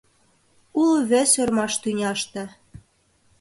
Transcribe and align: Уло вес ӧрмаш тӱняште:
Уло 0.81 0.97
вес 1.11 1.31
ӧрмаш 1.41 1.73
тӱняште: 1.81 2.43